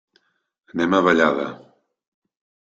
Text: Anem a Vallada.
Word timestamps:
Anem 0.75 0.95
a 0.95 1.01
Vallada. 1.09 1.47